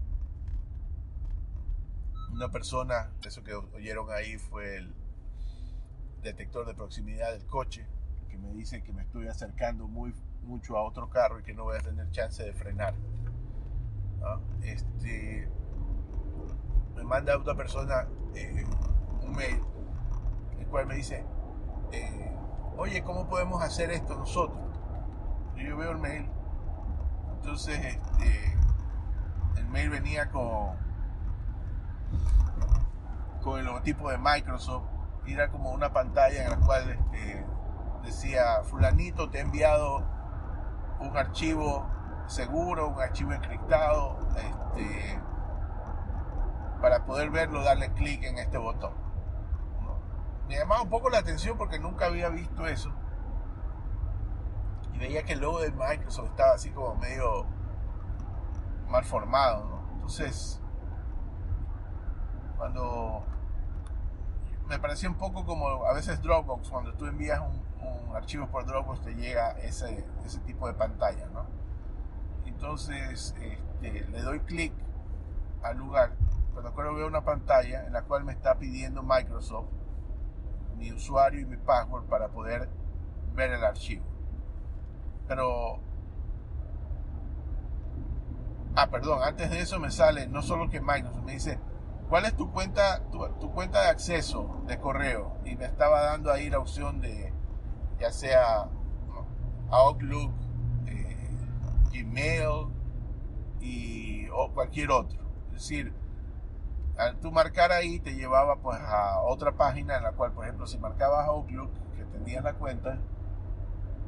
una 2.31 2.49
persona, 2.49 3.11
eso 3.25 3.43
que 3.43 3.53
oyeron 3.53 4.11
ahí 4.11 4.37
fue 4.37 4.77
el 4.77 4.93
detector 6.21 6.65
de 6.65 6.73
proximidad 6.73 7.31
del 7.31 7.45
coche, 7.45 7.87
que 8.29 8.37
me 8.37 8.51
dice 8.53 8.83
que 8.83 8.91
me 8.91 9.03
estoy 9.03 9.27
acercando 9.27 9.87
muy 9.87 10.13
mucho 10.45 10.77
a 10.77 10.83
otro 10.83 11.09
carro 11.09 11.39
y 11.39 11.43
que 11.43 11.53
no 11.53 11.63
voy 11.63 11.77
a 11.77 11.81
tener 11.81 12.09
chance 12.11 12.43
de 12.43 12.53
frenar. 12.53 12.93
Este, 14.61 15.47
manda 17.05 17.37
otra 17.37 17.55
persona 17.55 18.07
eh, 18.33 18.65
un 19.21 19.33
mail, 19.33 19.61
el 20.59 20.67
cual 20.67 20.87
me 20.87 20.95
dice, 20.95 21.25
eh, 21.91 22.35
oye, 22.77 23.03
¿cómo 23.03 23.27
podemos 23.27 23.61
hacer 23.63 23.91
esto 23.91 24.15
nosotros? 24.15 24.59
Yo 25.55 25.77
veo 25.77 25.91
el 25.91 25.99
mail, 25.99 26.29
entonces 27.35 27.79
este, 27.79 28.57
el 29.57 29.67
mail 29.69 29.89
venía 29.89 30.29
con 30.29 30.85
con 33.45 33.59
el 33.59 33.65
logotipo 33.65 34.09
de 34.09 34.17
Microsoft 34.17 34.85
y 35.27 35.33
era 35.33 35.49
como 35.49 35.69
una 35.69 35.93
pantalla 35.93 36.45
en 36.45 36.49
la 36.49 36.57
cual 36.57 36.89
este, 36.89 37.45
decía 38.03 38.63
fulanito 38.63 39.29
te 39.29 39.37
ha 39.37 39.41
enviado 39.41 40.03
un 40.99 41.15
archivo 41.15 41.85
seguro, 42.25 42.89
un 42.89 42.99
archivo 42.99 43.33
encriptado, 43.33 44.17
este, 44.35 45.19
para 46.85 47.03
poder 47.03 47.31
verlo 47.31 47.63
darle 47.63 47.91
clic 47.93 48.23
en 48.25 48.37
este 48.37 48.59
botón. 48.59 48.93
Me 50.47 50.55
llamaba 50.55 50.83
un 50.83 50.89
poco 50.91 51.09
la 51.09 51.17
atención 51.17 51.57
porque 51.57 51.79
nunca 51.79 52.05
había 52.05 52.29
visto 52.29 52.67
eso. 52.67 52.91
Y 54.93 54.99
veía 54.99 55.23
que 55.23 55.33
el 55.33 55.39
logo 55.39 55.61
de 55.61 55.71
Microsoft 55.71 56.29
estaba 56.29 56.53
así 56.53 56.69
como 56.69 56.93
medio 56.97 57.47
mal 58.87 59.03
formado. 59.03 59.81
Entonces, 59.93 60.61
cuando 62.55 63.25
me 64.67 64.77
parecía 64.77 65.09
un 65.09 65.17
poco 65.17 65.43
como 65.43 65.87
a 65.87 65.93
veces 65.93 66.21
Dropbox, 66.21 66.69
cuando 66.69 66.93
tú 66.93 67.07
envías 67.07 67.39
un, 67.39 68.15
archivo 68.15 68.45
por 68.45 68.63
Dropbox 68.63 69.01
te 69.01 69.15
llega 69.15 69.53
ese, 69.53 70.05
ese 70.23 70.39
tipo 70.41 70.67
de 70.67 70.75
pantalla. 70.75 71.25
Entonces 72.45 73.11
este, 73.11 73.59
le 73.81 74.21
doy 74.21 74.39
clic 74.41 74.71
al 75.63 75.77
lugar, 75.77 76.11
cuando 76.55 76.69
acuerdo 76.69 76.95
veo 76.95 77.05
una 77.05 77.23
pantalla 77.23 77.85
en 77.85 77.93
la 77.93 78.03
cual 78.03 78.23
me 78.23 78.31
está 78.31 78.55
pidiendo 78.57 79.03
Microsoft 79.03 79.67
mi 80.77 80.91
usuario 80.91 81.41
y 81.41 81.45
mi 81.45 81.57
password 81.57 82.05
para 82.05 82.29
poder 82.29 82.69
ver 83.33 83.51
el 83.51 83.63
archivo. 83.63 84.05
Pero 85.27 85.79
Ah, 88.77 88.89
perdón, 88.89 89.19
antes 89.23 89.49
de 89.51 89.59
eso 89.61 89.79
me 89.79 89.91
sale 89.91 90.27
no 90.27 90.41
solo 90.41 90.69
que 90.69 90.81
Microsoft, 90.81 91.23
me 91.23 91.33
dice 91.33 91.59
¿cuál 92.09 92.25
es 92.25 92.35
tu 92.35 92.51
cuenta, 92.51 93.03
tu, 93.09 93.51
cuenta 93.51 93.83
de 93.83 93.89
acceso 93.89 94.61
de 94.67 94.79
correo? 94.79 95.37
Y 95.45 95.55
me 95.55 95.65
estaba 95.65 96.01
dando 96.01 96.31
ahí 96.31 96.49
la 96.49 96.59
opción 96.59 97.01
de, 97.01 97.33
ya 97.99 98.11
sea 98.11 98.69
Outlook, 99.69 100.33
eh, 100.87 101.29
Gmail 101.91 102.67
y, 103.61 104.27
o 104.29 104.51
cualquier 104.53 104.91
otro. 104.91 105.19
Es 105.47 105.53
decir, 105.53 105.93
al 106.97 107.17
tú 107.17 107.31
marcar 107.31 107.71
ahí 107.71 107.99
te 107.99 108.15
llevaba 108.15 108.57
pues 108.57 108.79
a 108.79 109.21
otra 109.21 109.51
página 109.53 109.97
en 109.97 110.03
la 110.03 110.13
cual, 110.13 110.31
por 110.31 110.45
ejemplo, 110.45 110.65
si 110.65 110.77
marcabas 110.77 111.27
Outlook, 111.27 111.71
que 111.95 112.05
tenías 112.05 112.43
la 112.43 112.53
cuenta, 112.53 112.97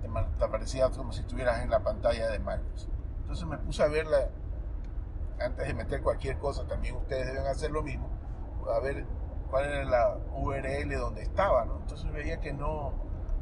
te, 0.01 0.43
aparecía 0.43 0.89
como 0.89 1.11
si 1.11 1.21
estuvieras 1.21 1.61
en 1.61 1.69
la 1.69 1.79
pantalla 1.79 2.29
de 2.29 2.39
Microsoft. 2.39 2.93
Entonces 3.21 3.45
me 3.45 3.57
puse 3.57 3.83
a 3.83 3.87
verla 3.87 4.29
antes 5.39 5.67
de 5.67 5.73
meter 5.73 6.01
cualquier 6.01 6.37
cosa, 6.37 6.65
también 6.65 6.95
ustedes 6.95 7.27
deben 7.27 7.45
hacer 7.45 7.71
lo 7.71 7.83
mismo, 7.83 8.09
a 8.73 8.79
ver 8.79 9.05
cuál 9.49 9.65
era 9.65 9.83
la 9.85 10.17
URL 10.35 10.97
donde 10.97 11.21
estaba, 11.21 11.65
¿no? 11.65 11.77
Entonces 11.77 12.11
veía 12.11 12.39
que 12.39 12.53
no 12.53 12.93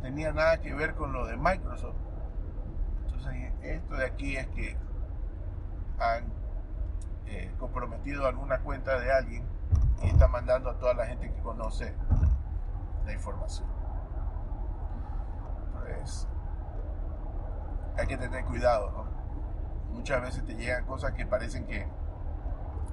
tenía 0.02 0.32
nada 0.34 0.60
que 0.60 0.74
ver 0.74 0.96
con 0.96 1.14
lo 1.14 1.26
de 1.26 1.38
Microsoft. 1.38 1.96
Entonces 3.06 3.54
esto 3.62 3.96
de 3.96 4.06
aquí 4.06 4.36
es 4.38 4.48
que 4.48 4.76
han 6.00 6.45
eh, 7.28 7.54
comprometido 7.60 8.28
alguna 8.28 8.60
cuenta 8.60 9.00
de 9.00 9.12
alguien 9.12 9.44
y 10.04 10.08
está 10.08 10.28
mandando 10.28 10.70
a 10.70 10.78
toda 10.78 10.94
la 10.94 11.06
gente 11.06 11.32
que 11.32 11.42
conoce 11.42 11.96
la 13.06 13.14
información. 13.14 13.68
Pues 15.74 16.28
hay 17.98 18.08
que 18.08 18.18
tener 18.18 18.44
cuidado, 18.46 18.92
¿no? 18.92 19.16
muchas 19.96 20.22
veces 20.22 20.46
te 20.46 20.56
llegan 20.56 20.86
cosas 20.86 21.14
que 21.14 21.26
parecen 21.26 21.66
que 21.66 21.88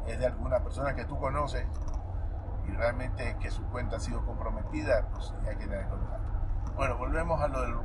es 0.06 0.18
de 0.18 0.26
alguna 0.26 0.60
persona 0.60 0.94
que 0.94 1.04
tú 1.04 1.18
conoces 1.18 1.66
y 2.68 2.72
realmente 2.72 3.36
que 3.40 3.50
su 3.50 3.64
cuenta 3.66 3.96
ha 3.96 4.00
sido 4.00 4.24
comprometida, 4.24 5.08
pues 5.12 5.34
hay 5.46 5.56
que 5.56 5.66
tener 5.66 5.86
cuidado. 5.88 6.18
Bueno, 6.76 6.96
volvemos 6.96 7.40
a 7.40 7.48
lo 7.48 7.60
del, 7.62 7.76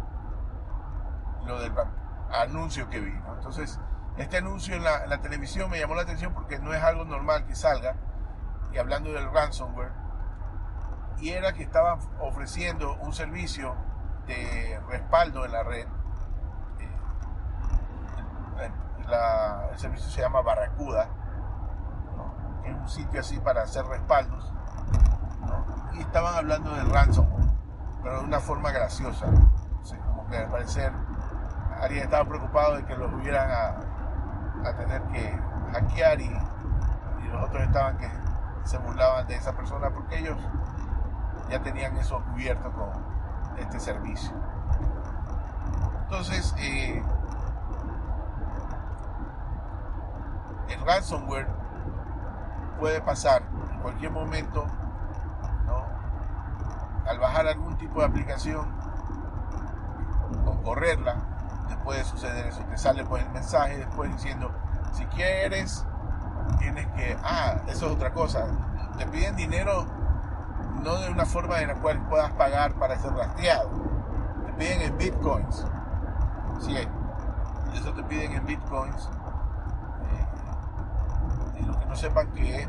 lo 1.46 1.60
del 1.60 1.74
anuncio 2.32 2.88
que 2.90 3.00
vi. 3.00 3.14
Entonces, 3.36 3.80
este 4.18 4.38
anuncio 4.38 4.76
en 4.76 4.84
la, 4.84 5.06
la, 5.06 5.22
televisión 5.22 5.70
me 5.70 5.80
llamó 5.80 5.96
la 5.96 6.02
atención 6.02 6.34
porque 6.34 6.60
no 6.60 6.74
es 6.74 6.82
algo 6.84 7.06
normal 7.06 7.46
que 7.46 7.56
salga, 7.56 7.96
y 8.72 8.78
hablando 8.78 9.12
del 9.12 9.32
ransomware, 9.32 9.92
y 11.20 11.30
era 11.30 11.54
que 11.54 11.64
estaban 11.64 12.00
ofreciendo 12.20 12.96
un 13.02 13.14
servicio 13.14 13.76
de 14.28 14.80
respaldo 14.90 15.46
en 15.46 15.52
la 15.52 15.64
red 15.64 15.88
el 19.72 19.78
servicio 19.80 20.10
se 20.10 20.22
llama 20.22 20.42
Barracuda, 20.42 21.08
es 22.66 22.76
un 22.76 22.90
sitio 22.90 23.22
así 23.22 23.40
para 23.40 23.64
hacer 23.64 23.86
respaldos, 23.86 24.52
y 25.94 26.02
estaban 26.02 26.36
hablando 26.36 26.74
del 26.76 26.90
ransomware, 26.90 27.48
pero 28.04 28.20
de 28.20 28.26
una 28.26 28.40
forma 28.40 28.72
graciosa, 28.72 29.28
como 30.06 30.28
que 30.28 30.38
al 30.38 30.50
parecer 30.50 30.92
alguien 31.82 32.04
estaba 32.04 32.26
preocupado 32.26 32.76
de 32.76 32.86
que 32.86 32.96
los 32.96 33.14
hubieran 33.14 33.50
a, 33.50 33.97
tener 34.76 35.02
que 35.04 35.40
hackear 35.74 36.22
y, 36.22 36.26
y 36.26 37.28
los 37.32 37.44
otros 37.44 37.64
estaban 37.64 37.98
que 37.98 38.10
se 38.64 38.78
burlaban 38.78 39.28
de 39.28 39.36
esa 39.36 39.54
persona 39.54 39.90
porque 39.90 40.20
ellos 40.20 40.38
ya 41.50 41.62
tenían 41.62 41.96
eso 41.98 42.22
cubierto 42.32 42.72
con 42.72 42.90
este 43.58 43.80
servicio. 43.80 44.32
Entonces, 46.04 46.54
eh, 46.60 47.04
el 50.70 50.86
ransomware 50.86 51.48
puede 52.80 53.02
pasar 53.02 53.44
en 53.72 53.80
cualquier 53.80 54.12
momento, 54.12 54.66
al 57.08 57.20
bajar 57.20 57.48
algún 57.48 57.78
tipo 57.78 58.02
de 58.02 58.06
aplicación 58.06 58.68
o 60.46 60.62
correrla, 60.62 61.16
te 61.68 61.78
puede 61.78 62.04
suceder 62.04 62.48
eso. 62.48 62.62
Te 62.70 62.78
sale 62.78 63.04
pues 63.06 63.24
el 63.24 63.30
mensaje 63.32 63.78
después 63.78 64.12
diciendo, 64.12 64.52
si 64.94 65.06
quieres, 65.06 65.86
tienes 66.60 66.88
que, 66.88 67.18
ah, 67.24 67.58
eso 67.68 67.88
es 67.88 67.92
otra 67.92 68.14
cosa. 68.14 68.48
Te 68.98 69.06
piden 69.08 69.36
dinero 69.36 69.86
no 70.84 70.98
de 70.98 71.10
una 71.10 71.26
forma 71.26 71.60
en 71.62 71.70
la 71.70 71.76
cual 71.76 72.00
puedas 72.08 72.32
pagar 72.34 72.74
para 72.74 72.98
ser 72.98 73.14
rastreado. 73.14 73.70
Te 74.46 74.54
piden 74.54 74.82
en 74.82 74.98
bitcoins. 74.98 75.66
Sí, 76.62 76.78
eso 77.74 77.94
te 77.94 78.04
piden 78.04 78.34
en 78.34 78.46
bitcoins 78.46 79.10
no 81.88 81.96
sepan 81.96 82.28
que 82.32 82.62
es 82.62 82.68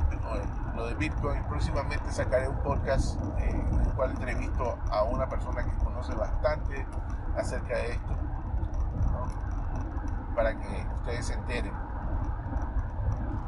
lo 0.76 0.86
de 0.86 0.94
Bitcoin, 0.94 1.42
próximamente 1.44 2.10
sacaré 2.10 2.48
un 2.48 2.56
podcast 2.58 3.20
eh, 3.38 3.50
en 3.50 3.80
el 3.80 3.92
cual 3.94 4.10
entrevisto 4.12 4.78
a 4.90 5.02
una 5.02 5.28
persona 5.28 5.64
que 5.64 5.84
conoce 5.84 6.14
bastante 6.14 6.86
acerca 7.36 7.76
de 7.76 7.92
esto, 7.92 8.16
para 10.38 10.56
que 10.56 10.86
ustedes 10.94 11.26
se 11.26 11.34
enteren. 11.34 11.72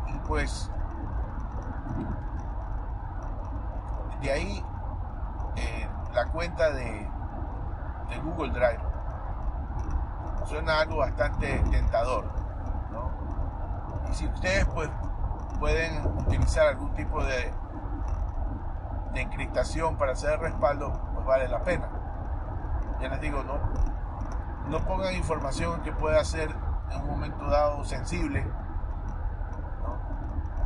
Y 0.09 0.19
pues, 0.27 0.69
de 4.21 4.33
ahí 4.33 4.65
eh, 5.55 5.89
la 6.13 6.27
cuenta 6.27 6.73
de, 6.73 7.09
Google 8.25 8.51
Drive 8.51 8.83
suena 10.47 10.81
algo 10.81 10.97
bastante 10.97 11.61
tentador. 11.71 12.25
Y 14.11 14.15
si 14.15 14.27
ustedes 14.27 14.65
pues 14.67 14.91
pueden 15.61 16.05
utilizar 16.19 16.67
algún 16.67 16.93
tipo 16.95 17.23
de, 17.23 17.55
de 19.13 19.21
encriptación 19.21 19.97
para 19.97 20.13
hacer 20.13 20.41
respaldo, 20.41 20.93
pues 21.15 21.25
vale 21.25 21.47
la 21.47 21.63
pena. 21.63 21.89
Ya 23.01 23.09
les 23.11 23.21
digo, 23.21 23.45
no, 23.45 23.61
no 24.69 24.85
pongan 24.85 25.15
información 25.15 25.83
que 25.83 25.93
pueda 25.93 26.25
ser 26.25 26.53
en 26.91 27.01
un 27.03 27.07
momento 27.09 27.49
dado 27.49 27.85
sensible 27.85 28.47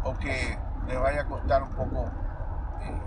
o 0.05 0.15
que 0.15 0.59
les 0.87 1.01
vaya 1.01 1.23
a 1.23 1.25
costar 1.25 1.63
un 1.63 1.71
poco 1.71 2.11
eh, 2.83 3.03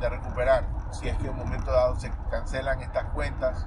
de 0.00 0.08
recuperar 0.08 0.64
si 0.90 1.08
es 1.08 1.16
que 1.18 1.26
en 1.26 1.32
un 1.32 1.38
momento 1.38 1.72
dado 1.72 1.96
se 1.96 2.12
cancelan 2.30 2.80
estas 2.80 3.04
cuentas 3.06 3.66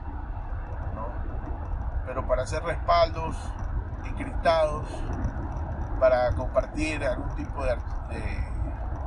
pero 2.05 2.25
para 2.27 2.43
hacer 2.43 2.63
respaldos 2.63 3.35
encriptados 4.05 4.85
para 5.99 6.31
compartir 6.33 7.03
algún 7.03 7.29
tipo 7.35 7.63
de, 7.63 7.77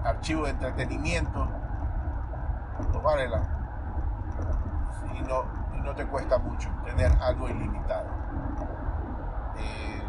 archivo 0.04 0.44
de 0.44 0.50
entretenimiento 0.50 1.48
pues 2.76 2.88
y 5.14 5.20
no, 5.22 5.44
y 5.74 5.80
no 5.80 5.94
te 5.94 6.06
cuesta 6.06 6.38
mucho 6.38 6.70
tener 6.84 7.12
algo 7.22 7.48
ilimitado 7.48 8.08
eh, 9.58 10.02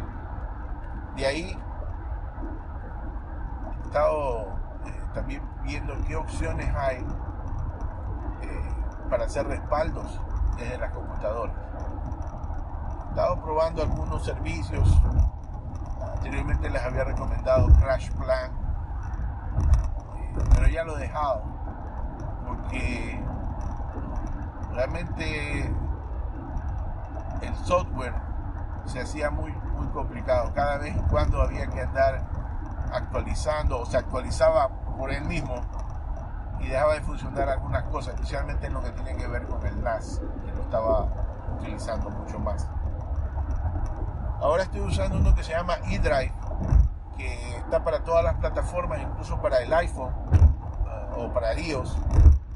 de 1.16 1.26
ahí 1.26 1.58
he 3.72 3.86
estado 3.86 4.46
eh, 4.86 5.02
también 5.14 5.42
viendo 5.62 5.94
qué 6.06 6.16
opciones 6.16 6.74
hay 6.74 6.98
eh, 8.42 8.74
para 9.08 9.24
hacer 9.24 9.46
respaldos 9.46 10.20
desde 10.56 10.78
las 10.78 10.92
computadoras. 10.92 11.56
He 13.06 13.08
estado 13.10 13.42
probando 13.42 13.82
algunos 13.82 14.24
servicios. 14.24 15.02
Anteriormente 16.14 16.70
les 16.70 16.82
había 16.82 17.04
recomendado 17.04 17.68
Crash 17.80 18.10
Plan, 18.12 18.52
pero 20.54 20.68
ya 20.68 20.84
lo 20.84 20.96
he 20.98 21.00
dejado 21.00 21.42
porque 22.46 23.24
realmente 24.72 25.74
el 27.42 27.56
software 27.64 28.29
se 28.86 29.00
hacía 29.00 29.30
muy, 29.30 29.52
muy 29.52 29.88
complicado. 29.88 30.52
Cada 30.54 30.78
vez 30.78 30.96
cuando 31.10 31.40
había 31.42 31.66
que 31.68 31.80
andar 31.80 32.22
actualizando 32.92 33.80
o 33.80 33.86
se 33.86 33.96
actualizaba 33.96 34.68
por 34.96 35.10
él 35.10 35.24
mismo 35.24 35.54
y 36.60 36.68
dejaba 36.68 36.94
de 36.94 37.00
funcionar 37.00 37.48
algunas 37.48 37.84
cosas, 37.84 38.14
especialmente 38.14 38.66
en 38.66 38.74
lo 38.74 38.82
que 38.82 38.90
tiene 38.90 39.16
que 39.16 39.26
ver 39.26 39.46
con 39.46 39.64
el 39.66 39.82
NAS, 39.82 40.20
que 40.44 40.52
lo 40.52 40.62
estaba 40.62 41.08
utilizando 41.56 42.10
mucho 42.10 42.38
más. 42.38 42.68
Ahora 44.40 44.64
estoy 44.64 44.80
usando 44.80 45.18
uno 45.18 45.34
que 45.34 45.42
se 45.42 45.52
llama 45.52 45.74
eDrive, 45.86 46.32
que 47.16 47.56
está 47.56 47.84
para 47.84 48.02
todas 48.04 48.24
las 48.24 48.34
plataformas, 48.34 49.00
incluso 49.00 49.40
para 49.40 49.58
el 49.62 49.72
iPhone 49.72 50.12
eh, 50.32 51.10
o 51.16 51.32
para 51.32 51.54
iOS, 51.54 51.98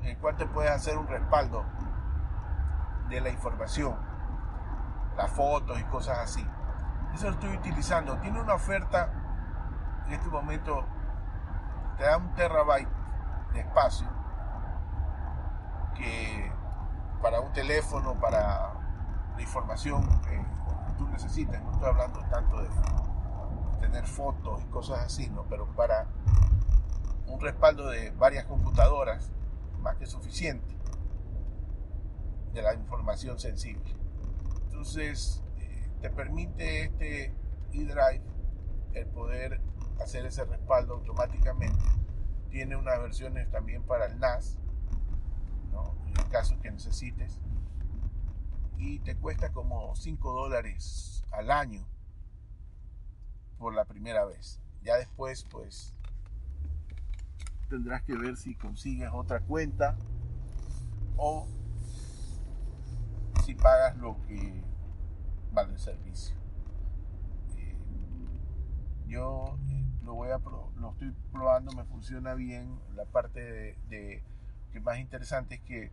en 0.03 0.09
el 0.09 0.19
cual 0.19 0.37
te 0.37 0.47
puedes 0.47 0.71
hacer 0.71 0.97
un 0.97 1.07
respaldo 1.07 1.65
de 3.09 3.21
la 3.21 3.29
información 3.31 3.97
las 5.17 5.31
fotos 5.31 5.79
y 5.79 5.85
cosas 5.85 6.19
así. 6.19 6.47
Eso 7.15 7.27
lo 7.27 7.35
estoy 7.35 7.57
utilizando. 7.57 8.17
Tiene 8.19 8.41
una 8.41 8.55
oferta 8.55 9.13
en 10.07 10.13
este 10.13 10.29
momento, 10.29 10.85
te 11.97 12.05
da 12.05 12.17
un 12.17 12.35
terabyte 12.35 12.89
de 13.53 13.61
espacio 13.61 14.07
que 15.95 16.53
para 17.23 17.41
un 17.41 17.53
teléfono, 17.53 18.15
para 18.21 18.75
la 19.35 19.43
información 19.43 20.07
que 20.23 20.45
tú 20.99 21.09
necesitas, 21.09 21.63
no 21.63 21.73
estoy 21.73 21.89
hablando 21.89 22.21
tanto 22.31 22.61
de 22.61 22.69
tener 23.81 24.07
fotos 24.07 24.63
y 24.63 24.67
cosas 24.67 25.01
así, 25.01 25.31
¿no? 25.31 25.45
pero 25.45 25.67
para 25.75 26.07
un 27.27 27.41
respaldo 27.41 27.89
de 27.89 28.11
varias 28.11 28.45
computadoras, 28.45 29.31
más 29.81 29.97
que 29.97 30.07
suficiente, 30.07 30.77
de 32.53 32.63
la 32.63 32.75
información 32.75 33.39
sensible. 33.39 34.04
Entonces, 34.75 35.41
eh, 35.59 35.89
te 36.01 36.11
permite 36.11 36.83
este 36.83 37.33
eDrive 37.73 38.25
el 38.93 39.07
poder 39.07 39.61
hacer 40.03 40.27
ese 40.27 40.45
respaldo 40.45 40.95
automáticamente. 40.95 41.85
Tiene 42.51 42.75
unas 42.75 42.99
versiones 42.99 43.49
también 43.53 43.85
para 43.85 44.07
el 44.07 44.19
NAS, 44.19 44.59
en 46.07 46.21
el 46.21 46.29
caso 46.29 46.61
que 46.61 46.73
necesites. 46.73 47.39
Y 48.77 48.99
te 48.99 49.15
cuesta 49.15 49.53
como 49.53 49.95
5 49.95 50.33
dólares 50.33 51.25
al 51.31 51.53
año 51.53 51.87
por 53.59 53.75
la 53.75 53.85
primera 53.85 54.25
vez. 54.25 54.61
Ya 54.83 54.97
después, 54.97 55.45
pues, 55.45 55.95
tendrás 57.69 58.03
que 58.03 58.17
ver 58.17 58.37
si 58.37 58.57
consigues 58.57 59.11
otra 59.13 59.39
cuenta 59.39 59.97
o 61.17 61.47
si 63.45 63.55
pagas 63.55 63.97
lo 63.99 64.17
que 64.27 64.63
vale 65.53 65.73
el 65.73 65.79
servicio. 65.79 66.35
Eh, 67.59 67.77
yo 69.07 69.59
eh, 69.69 69.85
lo 70.03 70.15
voy 70.15 70.31
a 70.31 70.39
lo 70.39 70.91
estoy 70.93 71.15
probando, 71.31 71.73
me 71.73 71.85
funciona 71.85 72.35
bien. 72.35 72.81
La 72.95 73.05
parte 73.05 73.77
de, 73.89 74.23
que 74.73 74.81
más 74.81 74.99
interesante 74.99 75.57
es 75.57 75.61
que 75.61 75.85
eh, 75.85 75.91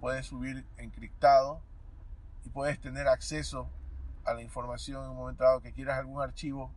puedes 0.00 0.26
subir 0.26 0.64
encriptado 0.76 1.60
y 2.44 2.50
puedes 2.50 2.80
tener 2.80 3.08
acceso 3.08 3.68
a 4.24 4.34
la 4.34 4.42
información 4.42 5.04
en 5.04 5.10
un 5.10 5.16
momento 5.16 5.42
dado 5.42 5.60
que 5.60 5.72
quieras 5.72 5.98
algún 5.98 6.22
archivo, 6.22 6.70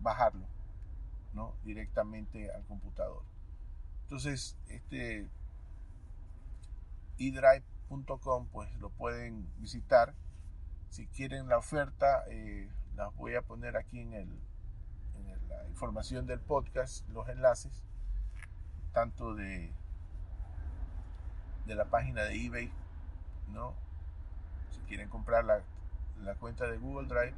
bajarlo 0.00 0.46
¿no? 1.34 1.54
directamente 1.64 2.50
al 2.52 2.64
computador. 2.64 3.22
Entonces, 4.04 4.56
este 4.68 5.28
eDrive 7.18 7.64
pues 8.52 8.72
lo 8.76 8.90
pueden 8.90 9.48
visitar. 9.58 10.14
Si 10.90 11.06
quieren 11.08 11.48
la 11.48 11.58
oferta, 11.58 12.24
eh, 12.28 12.68
las 12.94 13.14
voy 13.16 13.34
a 13.34 13.42
poner 13.42 13.76
aquí 13.76 14.00
en, 14.00 14.12
el, 14.14 14.28
la 15.48 15.68
información 15.68 16.26
del 16.26 16.40
podcast, 16.40 17.08
los 17.08 17.28
enlaces, 17.28 17.84
tanto 18.92 19.34
de, 19.34 19.72
de 21.66 21.74
la 21.74 21.86
página 21.86 22.22
de 22.22 22.44
eBay, 22.46 22.72
¿no? 23.48 23.74
Si 24.70 24.80
quieren 24.82 25.08
comprar 25.08 25.44
la, 25.44 25.62
la 26.22 26.34
cuenta 26.36 26.66
de 26.66 26.78
Google 26.78 27.08
Drive, 27.08 27.34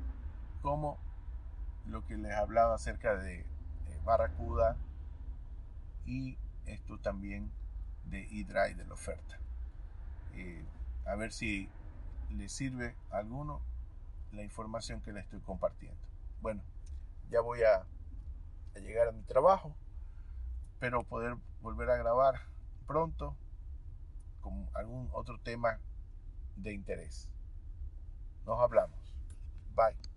como 0.60 0.98
lo 1.86 2.06
que 2.06 2.16
les 2.16 2.32
hablaba 2.32 2.74
acerca 2.74 3.16
de 3.16 3.40
eh, 3.40 3.46
Barracuda 4.04 4.76
y 6.04 6.38
esto 6.66 6.98
también 6.98 7.50
de 8.04 8.22
eDrive 8.24 8.74
de 8.74 8.84
la 8.84 8.94
oferta. 8.94 9.41
A 11.04 11.16
ver 11.16 11.32
si 11.32 11.68
le 12.30 12.48
sirve 12.48 12.94
a 13.10 13.18
alguno 13.18 13.60
la 14.32 14.42
información 14.42 15.00
que 15.02 15.12
le 15.12 15.20
estoy 15.20 15.40
compartiendo. 15.40 15.98
Bueno, 16.40 16.62
ya 17.30 17.40
voy 17.40 17.62
a, 17.62 17.86
a 18.74 18.78
llegar 18.78 19.08
a 19.08 19.12
mi 19.12 19.22
trabajo, 19.22 19.74
pero 20.78 21.02
poder 21.02 21.36
volver 21.60 21.90
a 21.90 21.96
grabar 21.96 22.40
pronto 22.86 23.36
con 24.40 24.68
algún 24.74 25.08
otro 25.12 25.38
tema 25.38 25.78
de 26.56 26.72
interés. 26.72 27.28
Nos 28.44 28.60
hablamos. 28.60 29.14
Bye. 29.74 30.11